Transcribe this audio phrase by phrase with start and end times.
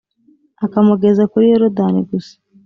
[0.65, 2.33] akamugeza kuri Yorodani gusa